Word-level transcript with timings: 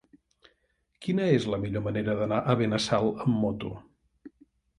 Quina 1.05 1.27
és 1.33 1.45
la 1.55 1.59
millor 1.65 1.83
manera 1.89 2.15
d'anar 2.21 2.41
a 2.41 2.57
Benassal 2.63 3.11
amb 3.27 3.39
moto? 3.45 3.77